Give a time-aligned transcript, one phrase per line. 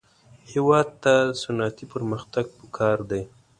[0.51, 3.21] هېواد ته صنعتي پرمختګ پکار دی